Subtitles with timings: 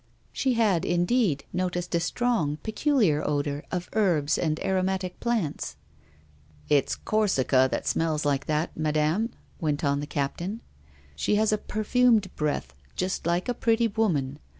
[0.33, 5.75] She had indeed noticed a strong, peculiar odour of herbs and aromatic plants.
[6.69, 9.29] "It's Corsica that smells like that, madame,"
[9.59, 10.61] went on the captain.
[11.15, 14.39] "She has a perfumed breath, just like a pretty woman.